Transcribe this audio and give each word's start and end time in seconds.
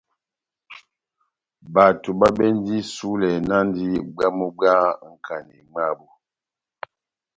Bato 1.73 2.09
babɛndi 2.19 2.73
isulɛ 2.83 3.29
náhndi 3.47 3.85
bwamu 4.13 4.45
bwá 4.57 4.73
nkanéi 5.15 5.61
mwabu. 5.71 6.07